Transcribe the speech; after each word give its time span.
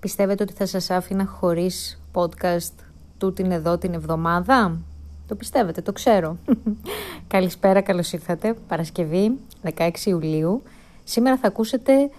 Πιστεύετε 0.00 0.42
ότι 0.42 0.52
θα 0.52 0.66
σας 0.66 0.90
άφηνα 0.90 1.26
χωρίς 1.26 2.02
podcast 2.12 2.72
τούτην 3.18 3.50
εδώ 3.50 3.78
την 3.78 3.94
εβδομάδα; 3.94 4.78
Το 5.26 5.34
πιστεύετε, 5.34 5.80
το 5.80 5.92
ξέρω. 5.92 6.36
Καλησπέρα, 7.26 7.80
καλώς 7.80 8.12
ήρθατε. 8.12 8.54
Παρασκευή, 8.68 9.38
16 9.76 9.90
Ιουλίου. 10.04 10.62
Σήμερα 11.04 11.36
θα 11.36 11.46
ακούσετε... 11.46 12.10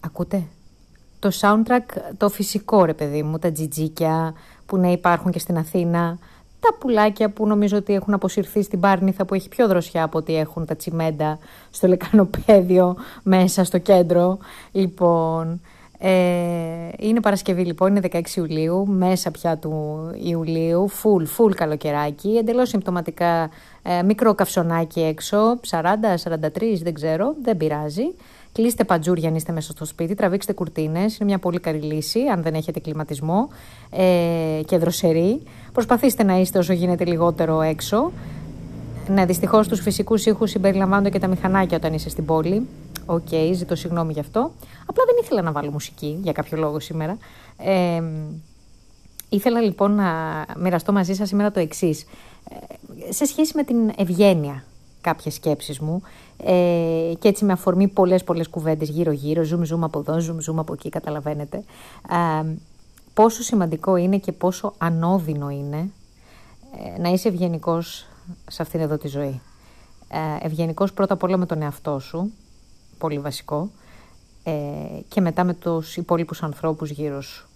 Ακούτε; 0.00 0.42
Το 1.18 1.30
soundtrack, 1.40 2.12
το 2.16 2.28
φυσικό 2.28 2.84
ρε 2.84 2.94
παιδί 2.94 3.22
μου, 3.22 3.38
τα 3.38 3.52
τζιτζίκια 3.52 4.34
που 4.66 4.76
ναι 4.76 4.92
υπάρχουν 4.92 5.30
και 5.30 5.38
στην 5.38 5.58
Αθήνα, 5.58 6.18
τα 6.60 6.74
πουλάκια 6.78 7.30
που 7.30 7.46
νομίζω 7.46 7.76
ότι 7.76 7.94
έχουν 7.94 8.14
αποσυρθεί 8.14 8.62
στην 8.62 8.80
Πάρνηθα 8.80 9.24
που 9.24 9.34
έχει 9.34 9.48
πιο 9.48 9.68
δροσιά 9.68 10.02
από 10.02 10.18
ότι 10.18 10.36
έχουν 10.36 10.66
τα 10.66 10.76
τσιμέντα 10.76 11.38
στο 11.70 11.86
λεκανοπέδιο 11.86 12.96
μέσα 13.22 13.64
στο 13.64 13.78
κέντρο. 13.78 14.38
Λοιπόν, 14.72 15.52
ε, 15.52 15.58
είναι 16.98 17.20
Παρασκευή 17.20 17.64
λοιπόν, 17.64 17.96
είναι 17.96 18.08
16 18.12 18.36
Ιουλίου, 18.36 18.86
μέσα 18.86 19.30
πια 19.30 19.56
του 19.58 19.72
Ιουλίου, 20.22 20.90
full, 20.90 21.22
full 21.36 21.54
καλοκαιράκι, 21.54 22.28
εντελώς 22.28 22.68
συμπτωματικά 22.68 23.50
ε, 23.82 24.02
μικρό 24.02 24.34
καυσονάκι 24.34 25.00
έξω, 25.00 25.60
40, 25.70 25.80
43, 26.24 26.78
δεν 26.82 26.94
ξέρω, 26.94 27.34
δεν 27.42 27.56
πειράζει. 27.56 28.14
Κλείστε 28.52 28.84
παντζούρια 28.84 29.28
αν 29.28 29.34
είστε 29.34 29.52
μέσα 29.52 29.72
στο 29.72 29.84
σπίτι, 29.84 30.14
τραβήξτε 30.14 30.52
κουρτίνες, 30.52 31.16
είναι 31.16 31.28
μια 31.28 31.38
πολύ 31.38 31.60
καλή 31.60 31.80
λύση 31.80 32.20
αν 32.20 32.42
δεν 32.42 32.54
έχετε 32.54 32.80
κλιματισμό 32.80 33.48
ε, 33.90 34.60
και 34.66 34.78
δροσερή. 34.78 35.42
Προσπαθήστε 35.72 36.22
να 36.22 36.40
είστε 36.40 36.58
όσο 36.58 36.72
γίνεται 36.72 37.04
λιγότερο 37.04 37.60
έξω. 37.60 38.12
Ναι, 39.08 39.26
δυστυχώς 39.26 39.68
τους 39.68 39.80
φυσικούς 39.80 40.26
ήχους 40.26 40.50
συμπεριλαμβάνονται 40.50 41.10
και 41.10 41.18
τα 41.18 41.26
μηχανάκια 41.26 41.76
όταν 41.76 41.92
είσαι 41.92 42.08
στην 42.08 42.24
πόλη. 42.24 42.66
OK, 43.06 43.26
okay, 43.30 43.50
ζητώ 43.54 43.74
συγγνώμη 43.74 44.12
γι' 44.12 44.20
αυτό. 44.20 44.52
Απλά 44.86 45.04
δεν 45.04 45.14
ήθελα 45.22 45.42
να 45.42 45.52
βάλω 45.52 45.70
μουσική 45.70 46.18
για 46.22 46.32
κάποιο 46.32 46.58
λόγο 46.58 46.80
σήμερα. 46.80 47.18
Ε, 47.56 48.02
ήθελα 49.28 49.60
λοιπόν 49.60 49.94
να 49.94 50.10
μοιραστώ 50.58 50.92
μαζί 50.92 51.14
σας 51.14 51.28
σήμερα 51.28 51.50
το 51.50 51.60
εξής. 51.60 52.06
Ε, 53.08 53.12
σε 53.12 53.24
σχέση 53.24 53.52
με 53.56 53.62
την 53.62 53.92
ευγένεια 53.96 54.64
κάποιες 55.00 55.34
σκέψεις 55.34 55.78
μου 55.78 56.02
ε, 56.44 57.12
και 57.18 57.28
έτσι 57.28 57.44
με 57.44 57.52
αφορμή 57.52 57.88
πολλές 57.88 58.24
πολλές 58.24 58.48
κουβέντες 58.48 58.88
γύρω 58.88 59.12
γύρω, 59.12 59.42
ζουμ 59.50 59.74
ζουμ 59.74 59.80
από 59.80 59.98
εδώ, 59.98 60.14
ζουμ 60.14 60.50
ζουμ 60.50 60.56
από 60.56 60.72
εκεί, 60.72 60.88
καταλαβαίνετε. 60.88 61.64
Ε, 62.10 62.46
πόσο 63.14 63.42
σημαντικό 63.42 63.96
είναι 63.96 64.18
και 64.18 64.32
πόσο 64.32 64.74
ανώδυνο 64.78 65.50
είναι 65.50 65.90
ε, 66.96 67.00
να 67.00 67.08
είσαι 67.08 67.28
ευγενικός 67.28 68.06
σε 68.48 68.62
αυτήν 68.62 68.80
εδώ 68.80 68.98
τη 68.98 69.08
ζωή. 69.08 69.40
Ε, 70.08 70.46
ευγενικός 70.46 70.92
πρώτα 70.92 71.14
απ' 71.14 71.22
όλα 71.22 71.36
με 71.36 71.46
τον 71.46 71.62
εαυτό 71.62 71.98
σου, 71.98 72.32
πολύ 72.98 73.18
βασικό, 73.18 73.70
ε, 74.42 74.52
και 75.08 75.20
μετά 75.20 75.44
με 75.44 75.54
τους 75.54 75.96
υπόλοιπους 75.96 76.42
ανθρώπους 76.42 76.90
γύρω 76.90 77.20
σου. 77.20 77.48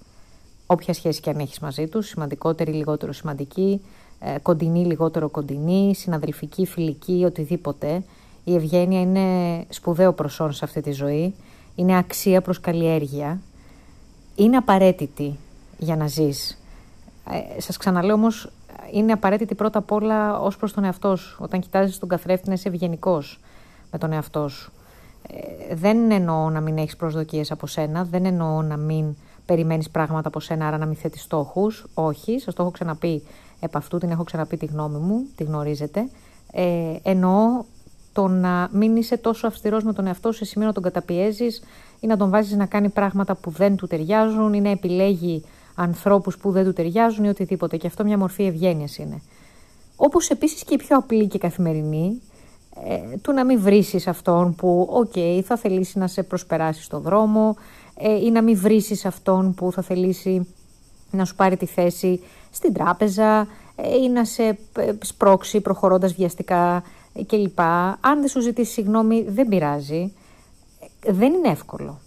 Όποια 0.67 0.95
σχέση 0.95 1.21
και 1.21 1.31
αν 1.31 1.39
έχεις 1.39 1.59
μαζί 1.59 1.87
τους, 1.87 2.07
σημαντικότερη, 2.07 2.73
λιγότερο 2.73 3.13
σημαντική, 3.13 3.81
ε, 4.19 4.39
κοντινή, 4.43 4.85
λιγότερο 4.85 5.29
κοντινή, 5.29 5.95
συναδελφική, 5.95 6.67
φιλική, 6.67 7.23
οτιδήποτε. 7.27 8.03
Η 8.45 8.55
ευγένεια 8.55 9.01
είναι 9.01 9.67
σπουδαίο 9.69 10.13
προσόν 10.13 10.53
σε 10.53 10.65
αυτή 10.65 10.81
τη 10.81 10.93
ζωή, 10.93 11.35
είναι 11.75 11.99
αξία 11.99 12.41
προς 12.41 12.61
καλλιέργεια, 12.61 13.41
είναι 14.35 14.57
απαραίτητη 14.57 15.39
για 15.79 15.97
να 15.97 16.07
ζεις. 16.07 16.59
Ε, 17.31 17.61
σας 17.61 17.77
ξαναλέω 17.77 18.15
όμως, 18.15 18.51
είναι 18.93 19.13
απαραίτητη 19.13 19.55
πρώτα 19.55 19.79
απ' 19.79 19.93
όλα 19.93 20.41
ως 20.41 20.57
προς 20.57 20.73
τον 20.73 20.85
εαυτό 20.85 21.17
σου. 21.17 21.39
Όταν 21.41 21.61
κοιτάζεις 21.61 21.99
τον 21.99 22.09
καθρέφτη 22.09 22.49
να 22.49 22.55
είσαι 22.55 22.69
ευγενικός 22.69 23.41
με 23.91 23.99
τον 23.99 24.13
εαυτό 24.13 24.49
σου. 24.49 24.73
Ε, 25.29 25.75
δεν 25.75 26.11
εννοώ 26.11 26.51
να 26.51 26.61
μην 26.61 26.79
έχεις 26.79 26.97
προσδοκίες 26.97 27.51
από 27.51 27.67
σένα, 27.67 28.05
δεν 28.05 28.25
εννοώ 28.25 28.63
να 28.63 28.77
μην 28.77 29.17
περιμένεις 29.47 29.91
πράγματα 29.91 30.29
από 30.29 30.41
σένα, 30.41 30.67
άρα 30.67 30.79
να 30.79 30.87
μην 30.87 30.97
θέτεις 30.97 31.23
στόχους. 31.23 31.87
Όχι, 31.95 32.39
σας 32.39 32.55
το 32.55 32.63
έχω 32.63 32.71
ξαναπεί 32.71 33.23
επ' 33.61 33.77
αυτού, 33.77 33.99
την 33.99 34.11
έχω 34.11 34.25
ξαναπεί 34.25 34.57
τη 34.57 34.67
γνώμη 34.67 34.99
μου, 34.99 35.27
τη 35.37 35.45
γνωρίζετε. 35.45 36.09
Ε, 36.53 36.97
εννοώ 37.03 37.65
το 38.13 38.29
να 38.29 38.69
μην 38.73 38.97
είσαι 38.97 39.17
τόσο 39.17 39.47
αυστηρός 39.47 39.85
με 39.85 39.93
τον 39.93 40.07
εαυτό 40.07 40.33
σου 40.33 40.39
σε 40.39 40.45
σημείο 40.45 40.67
να 40.67 40.73
τον 40.73 40.83
καταπιέζεις 40.83 41.63
ή 42.01 42.07
να 42.07 42.17
τον 42.17 42.31
βάζεις 42.31 42.57
να 42.57 42.67
κάνει 42.67 42.89
πράγματα 42.89 43.35
που 43.35 43.51
δεν 43.51 43.77
του 43.77 43.87
ταιριάζουν 43.87 44.53
ή 44.53 44.61
να 44.61 44.71
επιλέγει 44.71 45.45
ανθρώπους 45.79 46.39
που 46.39 46.51
δεν 46.51 46.65
του 46.65 46.73
ταιριάζουν 46.73 47.25
ή 47.25 47.29
οτιδήποτε. 47.29 47.77
Και 47.77 47.87
αυτό 47.87 48.05
μια 48.05 48.19
μορφή 48.19 48.45
ευγένειας 48.45 48.99
είναι. 48.99 49.23
Όπως 49.97 50.29
επίσης 50.31 50.65
και 50.65 50.75
η 50.75 50.77
πιο 50.77 50.97
απλή 50.97 51.27
και 51.27 51.39
καθημερινή, 51.39 52.21
ε, 52.85 53.17
του 53.17 53.33
να 53.33 53.45
μην 53.45 53.61
βρίσεις 53.61 54.07
αυτόν 54.07 54.55
που, 54.55 54.89
οκ, 54.91 55.13
θα 55.45 55.57
θελήσει 55.57 55.99
να 55.99 56.07
σε 56.07 56.23
προσπεράσει 56.23 56.83
στο 56.83 56.99
δρόμο 56.99 57.57
ε, 57.95 58.15
ή 58.15 58.31
να 58.31 58.43
μην 58.43 58.59
βρίσεις 58.59 59.05
αυτόν 59.05 59.55
που 59.55 59.73
θα 59.73 59.83
θελήσει 59.83 60.55
να 61.11 61.25
σου 61.25 61.35
πάρει 61.35 61.57
τη 61.57 61.67
θέση 61.67 62.21
στην 62.51 62.73
τράπεζα 62.73 63.47
ε, 63.77 63.97
ή 63.97 64.09
να 64.09 64.25
σε 64.25 64.43
ε, 64.77 64.93
σπρώξει 65.01 65.61
προχωρώντας 65.61 66.13
βιαστικά 66.13 66.83
κλπ. 67.27 67.61
Αν 68.01 68.21
δεν 68.21 68.29
σου 68.29 68.41
ζητήσει 68.41 68.73
συγγνώμη 68.73 69.23
δεν 69.29 69.49
πειράζει. 69.49 70.13
Δεν 71.07 71.33
είναι 71.33 71.49
εύκολο. 71.49 72.01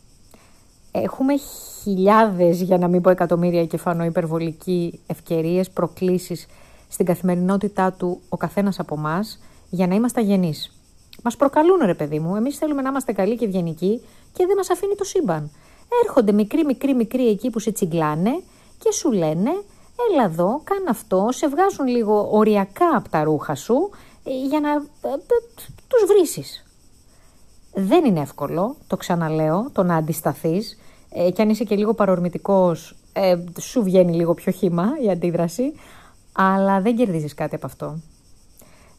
Έχουμε 0.91 1.33
χιλιάδες, 1.81 2.61
για 2.61 2.77
να 2.77 2.87
μην 2.87 3.01
πω 3.01 3.09
εκατομμύρια 3.09 3.65
και 3.65 3.77
φάνω 3.77 4.05
υπερβολική 4.05 4.99
ευκαιρίες, 5.07 5.69
προκλήσεις 5.69 6.47
στην 6.87 7.05
καθημερινότητά 7.05 7.91
του 7.91 8.21
ο 8.29 8.37
καθένας 8.37 8.79
από 8.79 8.95
εμά 8.97 9.19
για 9.69 9.87
να 9.87 9.95
είμαστε 9.95 10.19
αγενείς. 10.19 10.75
Μας 11.23 11.35
προκαλούν 11.35 11.79
ρε 11.85 11.93
παιδί 11.93 12.19
μου, 12.19 12.35
εμείς 12.35 12.57
θέλουμε 12.57 12.81
να 12.81 12.89
είμαστε 12.89 13.11
καλοί 13.11 13.35
και 13.35 13.45
ευγενικοί 13.45 14.01
και 14.33 14.45
δεν 14.45 14.55
μας 14.55 14.69
αφήνει 14.69 14.95
το 14.95 15.03
σύμπαν. 15.03 15.51
Έρχονται 16.03 16.31
μικροί, 16.31 16.65
μικροί, 16.65 16.93
μικροί 16.93 17.27
εκεί 17.27 17.49
που 17.49 17.59
σε 17.59 17.71
τσιγκλάνε 17.71 18.31
και 18.77 18.91
σου 18.91 19.11
λένε 19.11 19.51
έλα 20.11 20.23
εδώ, 20.23 20.61
κάνε 20.63 20.89
αυτό, 20.89 21.27
σε 21.29 21.47
βγάζουν 21.47 21.87
λίγο 21.87 22.27
οριακά 22.31 22.89
από 22.95 23.09
τα 23.09 23.23
ρούχα 23.23 23.55
σου 23.55 23.89
ε, 24.23 24.45
για 24.47 24.59
να 24.59 24.69
ε, 24.69 25.13
ε, 25.13 25.17
τους 25.87 26.05
βρίσεις. 26.07 26.65
Δεν 27.73 28.05
είναι 28.05 28.19
εύκολο, 28.19 28.75
το 28.87 28.97
ξαναλέω, 28.97 29.69
το 29.71 29.83
να 29.83 29.95
αντισταθείς 29.95 30.77
και 31.33 31.41
αν 31.41 31.49
είσαι 31.49 31.63
και 31.63 31.75
λίγο 31.75 31.93
παρορμητικός 31.93 32.95
σου 33.59 33.83
βγαίνει 33.83 34.13
λίγο 34.13 34.33
πιο 34.33 34.51
χύμα 34.51 34.87
η 35.03 35.09
αντίδραση, 35.09 35.73
αλλά 36.31 36.81
δεν 36.81 36.95
κερδίζεις 36.95 37.33
κάτι 37.33 37.55
από 37.55 37.65
αυτό. 37.65 37.99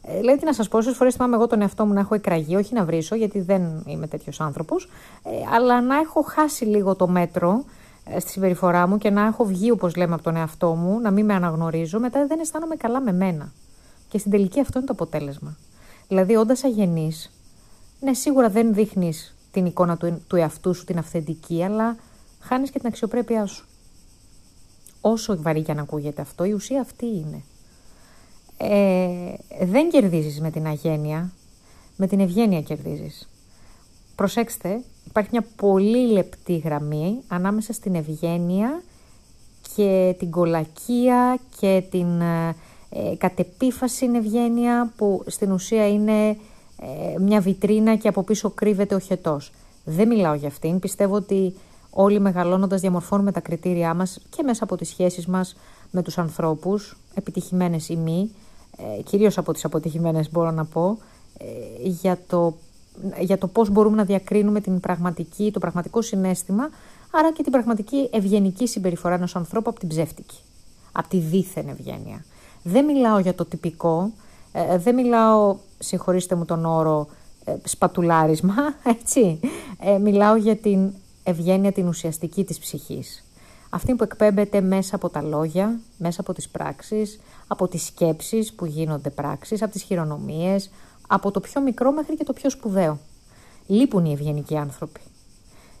Ε, 0.05 0.19
δηλαδή, 0.19 0.39
τι 0.39 0.45
να 0.45 0.53
σας 0.53 0.67
πω, 0.67 0.77
όσες 0.77 0.95
φορές 0.95 1.15
θυμάμαι 1.15 1.35
εγώ 1.35 1.47
τον 1.47 1.61
εαυτό 1.61 1.85
μου 1.85 1.93
να 1.93 1.99
έχω 1.99 2.15
εκραγεί, 2.15 2.55
όχι 2.55 2.73
να 2.73 2.85
βρίσω, 2.85 3.15
γιατί 3.15 3.39
δεν 3.39 3.83
είμαι 3.85 4.07
τέτοιος 4.07 4.41
άνθρωπος, 4.41 4.89
ε, 5.23 5.29
αλλά 5.55 5.81
να 5.81 5.97
έχω 5.97 6.21
χάσει 6.21 6.65
λίγο 6.65 6.95
το 6.95 7.07
μέτρο 7.07 7.63
ε, 8.05 8.19
στη 8.19 8.31
συμπεριφορά 8.31 8.87
μου 8.87 8.97
και 8.97 9.09
να 9.09 9.25
έχω 9.25 9.45
βγει, 9.45 9.71
όπως 9.71 9.95
λέμε, 9.95 10.13
από 10.13 10.23
τον 10.23 10.35
εαυτό 10.35 10.73
μου, 10.73 10.99
να 10.99 11.11
μην 11.11 11.25
με 11.25 11.33
αναγνωρίζω, 11.33 11.99
μετά 11.99 12.27
δεν 12.27 12.39
αισθάνομαι 12.39 12.75
καλά 12.75 13.01
με 13.01 13.11
μένα. 13.11 13.51
Και 14.09 14.17
στην 14.17 14.31
τελική 14.31 14.59
αυτό 14.59 14.77
είναι 14.77 14.87
το 14.87 14.93
αποτέλεσμα. 14.93 15.57
Δηλαδή, 16.07 16.35
όντας 16.35 16.63
αγενή, 16.63 17.11
ναι, 17.99 18.13
σίγουρα 18.13 18.49
δεν 18.49 18.73
δείχνεις 18.73 19.35
την 19.53 19.65
εικόνα 19.65 19.97
του, 19.97 20.21
του 20.27 20.35
εαυτού 20.35 20.73
σου, 20.73 20.83
την 20.83 20.97
αυθεντική, 20.97 21.63
αλλά 21.63 21.95
χάνεις 22.39 22.69
και 22.69 22.79
την 22.79 22.87
αξιοπρέπειά 22.87 23.45
σου. 23.45 23.65
Όσο 25.01 25.41
βαρύ 25.41 25.61
και 25.61 25.71
αν 25.71 25.79
ακούγεται 25.79 26.21
αυτό, 26.21 26.43
η 26.43 26.51
ουσία 26.51 26.81
αυτή 26.81 27.05
είναι 27.05 27.43
ε, 28.57 29.65
δεν 29.65 29.89
κερδίζεις 29.89 30.41
με 30.41 30.51
την 30.51 30.65
αγένεια, 30.65 31.31
με 31.97 32.07
την 32.07 32.19
ευγένεια 32.19 32.61
κερδίζεις. 32.61 33.29
Προσέξτε, 34.15 34.81
υπάρχει 35.07 35.29
μια 35.31 35.45
πολύ 35.55 36.11
λεπτή 36.11 36.57
γραμμή 36.57 37.19
ανάμεσα 37.27 37.73
στην 37.73 37.95
ευγένεια 37.95 38.81
και 39.75 40.15
την 40.19 40.31
κολακία 40.31 41.39
και 41.59 41.83
την 41.91 42.21
ε, 42.21 42.55
κατεπίφαση 43.17 44.09
ευγένεια 44.13 44.93
που 44.95 45.23
στην 45.27 45.51
ουσία 45.51 45.87
είναι 45.87 46.37
ε, 46.83 47.19
μια 47.19 47.39
βιτρίνα 47.39 47.95
και 47.95 48.07
από 48.07 48.23
πίσω 48.23 48.49
κρύβεται 48.49 48.95
ο 48.95 48.99
χετός. 48.99 49.51
Δεν 49.83 50.07
μιλάω 50.07 50.33
για 50.33 50.47
αυτήν, 50.47 50.79
πιστεύω 50.79 51.15
ότι 51.15 51.55
όλοι 51.89 52.19
μεγαλώνοντας 52.19 52.81
διαμορφώνουμε 52.81 53.31
τα 53.31 53.39
κριτήριά 53.39 53.93
μας 53.93 54.19
και 54.29 54.43
μέσα 54.43 54.63
από 54.63 54.75
τις 54.75 54.89
σχέσεις 54.89 55.25
μας 55.25 55.55
με 55.91 56.01
τους 56.01 56.17
ανθρώπους, 56.17 56.97
επιτυχημένες 57.13 57.89
ή 57.89 57.95
μη, 57.95 58.31
ε, 58.77 59.01
κυρίως 59.01 59.37
από 59.37 59.53
τις 59.53 59.65
αποτυχημένες 59.65 60.31
μπορώ 60.31 60.51
να 60.51 60.65
πω, 60.65 60.97
ε, 61.37 61.45
για 61.83 62.19
το, 62.27 62.53
για 63.19 63.37
το 63.37 63.47
πώς 63.47 63.69
μπορούμε 63.69 63.95
να 63.95 64.03
διακρίνουμε 64.03 64.61
την 64.61 64.79
πραγματική, 64.79 65.51
το 65.51 65.59
πραγματικό 65.59 66.01
συνέστημα, 66.01 66.69
άρα 67.11 67.31
και 67.31 67.43
την 67.43 67.51
πραγματική 67.51 68.09
ευγενική 68.11 68.67
συμπεριφορά 68.67 69.15
ενός 69.15 69.35
ανθρώπου 69.35 69.69
από 69.69 69.79
την 69.79 69.89
ψεύτικη, 69.89 70.37
από 70.91 71.07
τη 71.07 71.17
δίθεν 71.17 71.67
ευγένεια. 71.67 72.25
Δεν 72.63 72.85
μιλάω 72.85 73.19
για 73.19 73.33
το 73.33 73.45
τυπικό, 73.45 74.11
ε, 74.53 74.77
δεν 74.77 74.95
μιλάω, 74.95 75.55
συγχωρήστε 75.79 76.35
μου 76.35 76.45
τον 76.45 76.65
όρο, 76.65 77.07
σπατουλάρισμα, 77.63 78.53
έτσι. 78.95 79.39
μιλάω 80.01 80.35
για 80.35 80.55
την 80.55 80.93
ευγένεια 81.23 81.71
την 81.71 81.87
ουσιαστική 81.87 82.43
της 82.43 82.59
ψυχής. 82.59 83.23
Αυτή 83.69 83.95
που 83.95 84.03
εκπέμπεται 84.03 84.61
μέσα 84.61 84.95
από 84.95 85.09
τα 85.09 85.21
λόγια, 85.21 85.79
μέσα 85.97 86.21
από 86.21 86.33
τις 86.33 86.49
πράξεις, 86.49 87.19
από 87.47 87.67
τις 87.67 87.85
σκέψεις 87.85 88.53
που 88.53 88.65
γίνονται 88.65 89.09
πράξεις, 89.09 89.61
από 89.61 89.71
τις 89.71 89.81
χειρονομίες, 89.81 90.69
από 91.07 91.31
το 91.31 91.39
πιο 91.39 91.61
μικρό 91.61 91.91
μέχρι 91.91 92.15
και 92.15 92.23
το 92.23 92.33
πιο 92.33 92.49
σπουδαίο. 92.49 92.99
Λείπουν 93.67 94.05
οι 94.05 94.11
ευγενικοί 94.11 94.57
άνθρωποι. 94.57 94.99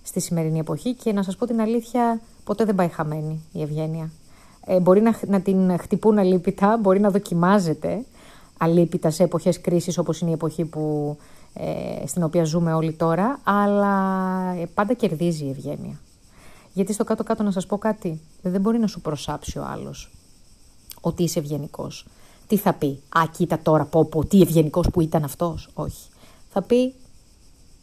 στη 0.05 0.19
σημερινή 0.19 0.59
εποχή 0.59 0.93
και 0.93 1.13
να 1.13 1.23
σας 1.23 1.35
πω 1.35 1.45
την 1.45 1.61
αλήθεια, 1.61 2.21
ποτέ 2.43 2.65
δεν 2.65 2.75
πάει 2.75 2.87
χαμένη 2.87 3.41
η 3.51 3.61
ευγένεια. 3.61 4.11
Ε, 4.65 4.79
μπορεί 4.79 5.01
να, 5.01 5.19
να 5.27 5.41
την 5.41 5.79
χτυπούν 5.79 6.17
αλήπητα, 6.17 6.77
μπορεί 6.77 6.99
να 6.99 7.09
δοκιμάζεται 7.09 8.05
αλήπητα 8.63 9.09
σε 9.09 9.23
εποχές 9.23 9.61
κρίσης 9.61 9.97
όπως 9.97 10.19
είναι 10.19 10.29
η 10.29 10.33
εποχή 10.33 10.65
που, 10.65 11.17
ε, 11.53 12.07
στην 12.07 12.23
οποία 12.23 12.43
ζούμε 12.43 12.73
όλοι 12.73 12.93
τώρα, 12.93 13.39
αλλά 13.43 13.95
ε, 14.57 14.65
πάντα 14.73 14.93
κερδίζει 14.93 15.45
η 15.45 15.49
ευγένεια. 15.49 15.99
Γιατί 16.73 16.93
στο 16.93 17.03
κάτω-κάτω 17.03 17.43
να 17.43 17.51
σας 17.51 17.65
πω 17.65 17.77
κάτι, 17.77 18.21
δεν 18.41 18.61
μπορεί 18.61 18.79
να 18.79 18.87
σου 18.87 19.01
προσάψει 19.01 19.59
ο 19.59 19.65
άλλος 19.65 20.11
ότι 21.01 21.23
είσαι 21.23 21.39
ευγενικός. 21.39 22.05
Τι 22.47 22.57
θα 22.57 22.73
πει, 22.73 22.99
Α, 23.09 23.21
κοίτα 23.31 23.59
τώρα, 23.59 23.85
πω, 23.85 24.05
πω, 24.05 24.25
τι 24.25 24.41
ευγενικός 24.41 24.89
που 24.89 25.01
ήταν 25.01 25.23
αυτός. 25.23 25.69
Όχι. 25.73 26.07
Θα 26.49 26.61
πει, 26.61 26.93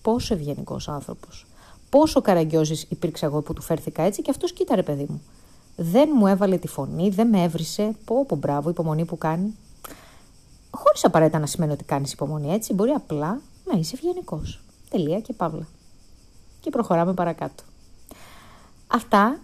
πόσο 0.03 0.35
ευγενικός 0.35 0.89
άνθρωπος. 0.89 1.47
Πόσο 1.91 2.21
καραγκιόζης 2.21 2.87
υπήρξε 2.89 3.27
εγώ 3.27 3.41
που 3.41 3.53
του 3.53 3.63
φέρθηκα 3.63 4.03
έτσι 4.03 4.23
και 4.23 4.31
αυτός 4.31 4.53
κοίτα, 4.53 4.83
παιδί 4.83 5.07
μου. 5.09 5.23
Δεν 5.77 6.09
μου 6.15 6.27
έβαλε 6.27 6.57
τη 6.57 6.69
φωνή, 6.69 7.09
δεν 7.09 7.29
με 7.29 7.43
έβρισε. 7.43 7.95
Πω, 8.05 8.25
πω, 8.27 8.37
μπράβο, 8.37 8.71
υπομονή 8.71 9.05
που 9.05 9.19
κάνει. 9.19 9.55
Χωρίς 10.83 11.05
απαραίτητα 11.05 11.39
να 11.39 11.47
σημαίνει 11.47 11.73
ότι 11.73 11.85
κάνεις 11.85 12.13
υπομονή 12.13 12.53
έτσι, 12.53 12.75
μπορεί 12.75 12.91
απλά 12.91 13.41
να 13.65 13.79
είσαι 13.79 13.95
ευγενικός. 13.95 14.61
Τελεία 14.91 15.21
και 15.21 15.33
παύλα. 15.33 15.67
Και 16.61 16.71
προχωράμε 16.71 17.15
παρακάτω. 17.15 17.63
Αυτά 18.87 19.39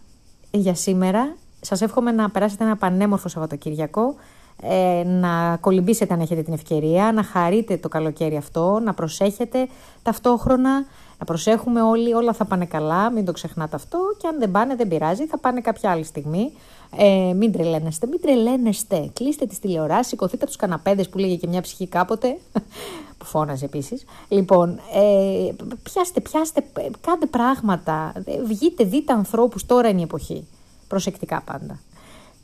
για 0.50 0.74
σήμερα. 0.74 1.36
Σας 1.60 1.80
εύχομαι 1.80 2.10
να 2.10 2.30
περάσετε 2.30 2.64
ένα 2.64 2.76
πανέμορφο 2.76 3.28
Σαββατοκύριακο, 3.28 4.14
ε, 4.62 5.02
να 5.06 5.56
κολυμπήσετε 5.60 6.14
αν 6.14 6.20
έχετε 6.20 6.42
την 6.42 6.52
ευκαιρία, 6.52 7.12
να 7.12 7.22
χαρείτε 7.22 7.76
το 7.76 7.88
καλοκαίρι 7.88 8.36
αυτό, 8.36 8.80
να 8.84 8.94
προσέχετε 8.94 9.68
ταυτόχρονα, 10.02 10.84
να 11.18 11.24
προσέχουμε 11.24 11.82
όλοι, 11.82 12.14
όλα 12.14 12.32
θα 12.32 12.44
πάνε 12.44 12.66
καλά, 12.66 13.10
μην 13.10 13.24
το 13.24 13.32
ξεχνάτε 13.32 13.76
αυτό 13.76 13.98
και 14.18 14.26
αν 14.26 14.38
δεν 14.38 14.50
πάνε 14.50 14.74
δεν 14.76 14.88
πειράζει, 14.88 15.26
θα 15.26 15.38
πάνε 15.38 15.60
κάποια 15.60 15.90
άλλη 15.90 16.04
στιγμή. 16.04 16.52
Ε, 16.96 17.32
μην 17.32 17.52
τρελαίνεστε, 17.52 18.06
μην 18.06 18.20
τρελαίνεστε. 18.20 19.10
Κλείστε 19.12 19.46
τις 19.46 19.58
τηλεοράσεις, 19.58 20.06
σηκωθείτε 20.06 20.36
από 20.36 20.46
τους 20.46 20.56
καναπέδες 20.56 21.08
που 21.08 21.18
λέγε 21.18 21.36
και 21.36 21.46
μια 21.46 21.60
ψυχή 21.60 21.86
κάποτε. 21.86 22.38
που 23.18 23.24
φώναζε 23.24 23.64
επίσης. 23.64 24.04
Λοιπόν, 24.28 24.80
ε, 24.94 25.52
πιάστε, 25.82 26.20
πιάστε, 26.20 26.64
κάντε 27.00 27.26
πράγματα. 27.26 28.12
Βγείτε, 28.44 28.84
δείτε 28.84 29.12
ανθρώπους, 29.12 29.66
τώρα 29.66 29.88
είναι 29.88 30.00
η 30.00 30.02
εποχή. 30.02 30.46
Προσεκτικά 30.88 31.42
πάντα. 31.44 31.78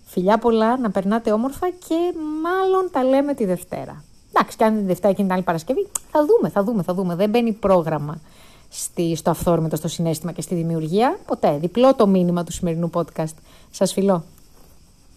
Φιλιά 0.05 0.39
πολλά, 0.39 0.79
να 0.79 0.91
περνάτε 0.91 1.33
όμορφα 1.33 1.69
και 1.71 2.13
μάλλον 2.43 2.89
τα 2.93 3.05
λέμε 3.05 3.35
τη 3.35 3.45
Δευτέρα. 3.45 4.05
Εντάξει, 4.35 4.57
και 4.57 4.65
αν 4.65 4.77
τη 4.77 4.83
Δευτέρα 4.83 5.13
και 5.13 5.23
την 5.23 5.33
άλλη 5.33 5.43
Παρασκευή, 5.43 5.89
θα 6.11 6.27
δούμε, 6.27 6.49
θα 6.49 6.65
δούμε, 6.65 6.83
θα 6.83 6.95
δούμε. 6.95 7.15
Δεν 7.15 7.31
μπαίνει 7.31 7.53
πρόγραμμα 7.53 8.21
στη, 8.73 9.17
στο 9.17 9.31
αυθόρμητο, 9.31 9.77
στο 9.77 9.89
συνέστημα 9.89 10.33
και 10.33 10.43
στη 10.43 10.55
δημιουργία. 10.55 11.19
Ποτέ. 11.27 11.59
Διπλό 11.59 11.95
το 11.95 12.07
μήνυμα 12.07 12.45
του 12.45 12.53
σημερινού 12.53 12.91
podcast. 12.95 13.35
Σας 13.71 13.93
φιλώ. 13.93 14.25